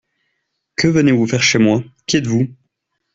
[0.77, 1.83] Que venez-vous faire chez moi?
[2.07, 2.47] Qui êtes-vous?